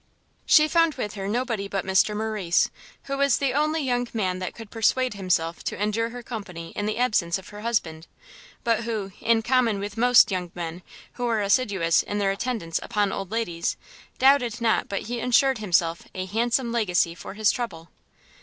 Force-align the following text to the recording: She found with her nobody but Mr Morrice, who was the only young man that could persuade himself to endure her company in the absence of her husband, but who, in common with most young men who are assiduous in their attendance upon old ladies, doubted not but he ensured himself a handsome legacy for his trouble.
She 0.47 0.67
found 0.67 0.95
with 0.95 1.13
her 1.13 1.27
nobody 1.27 1.67
but 1.67 1.85
Mr 1.85 2.17
Morrice, 2.17 2.71
who 3.03 3.19
was 3.19 3.37
the 3.37 3.53
only 3.53 3.81
young 3.81 4.07
man 4.15 4.39
that 4.39 4.55
could 4.55 4.71
persuade 4.71 5.13
himself 5.13 5.63
to 5.65 5.79
endure 5.79 6.09
her 6.09 6.23
company 6.23 6.71
in 6.75 6.87
the 6.87 6.97
absence 6.97 7.37
of 7.37 7.49
her 7.49 7.61
husband, 7.61 8.07
but 8.63 8.83
who, 8.85 9.11
in 9.21 9.43
common 9.43 9.79
with 9.79 9.97
most 9.97 10.31
young 10.31 10.49
men 10.55 10.81
who 11.13 11.27
are 11.27 11.43
assiduous 11.43 12.01
in 12.01 12.17
their 12.17 12.31
attendance 12.31 12.79
upon 12.81 13.11
old 13.11 13.29
ladies, 13.29 13.77
doubted 14.17 14.59
not 14.59 14.89
but 14.89 15.01
he 15.01 15.19
ensured 15.19 15.59
himself 15.59 16.07
a 16.15 16.25
handsome 16.25 16.71
legacy 16.71 17.13
for 17.13 17.35
his 17.35 17.51
trouble. 17.51 17.91